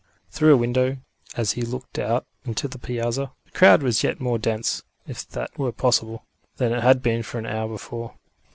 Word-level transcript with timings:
Through 0.31 0.55
a 0.55 0.57
window, 0.57 0.97
as 1.37 1.51
he 1.51 1.61
looked 1.61 1.99
out 1.99 2.25
into 2.43 2.67
the 2.67 2.79
Piazza, 2.79 3.33
the 3.45 3.51
crowd 3.51 3.83
was 3.83 4.03
yet 4.03 4.19
more 4.19 4.39
dense, 4.39 4.81
if 5.05 5.29
that 5.29 5.55
were 5.59 5.71
possible, 5.71 6.25
than 6.57 6.73
it 6.73 6.81
had 6.81 7.03
been 7.03 7.23
an 7.35 7.45
hour 7.45 7.67
before. 7.67 8.15